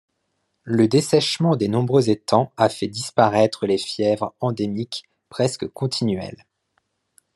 Le 0.63 0.87
dessèchement 0.87 1.55
des 1.55 1.67
nombreux 1.67 2.09
étangs 2.09 2.51
a 2.57 2.69
fait 2.69 2.87
disparaître 2.87 3.67
les 3.67 3.77
fièvres 3.77 4.33
endémiques 4.41 5.03
presque 5.29 5.67
continuelles. 5.67 6.43